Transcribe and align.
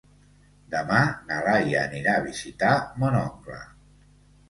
Demà 0.75 1.01
na 1.27 1.37
Laia 1.49 1.83
anirà 1.83 2.17
a 2.17 2.25
visitar 2.27 2.75
mon 3.05 3.23
oncle. 3.25 3.65